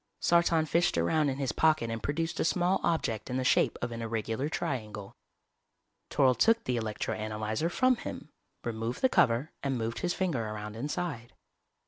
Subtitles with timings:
[0.19, 3.91] Sartan fished around in his pocket and produced a small object in the shape of
[3.91, 5.15] an irregular triangle.
[6.09, 8.29] Toryl took the electro analyzer from him,
[8.63, 11.33] removed the cover and moved his finger around inside.